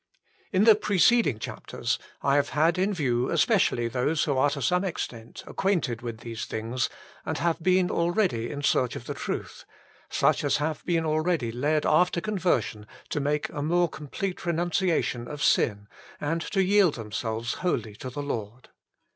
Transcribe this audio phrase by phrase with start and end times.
[0.51, 4.83] In the preceding chapters I have had in view especially those who are to some
[4.83, 6.89] extent ac quainted with these things,
[7.23, 9.63] and have been already in search of the truth:
[10.09, 15.43] such as have been already led after conversion to make a more complete renunciation of
[15.43, 15.87] sin,
[16.19, 18.69] and to yield themselves wholly to the Lord.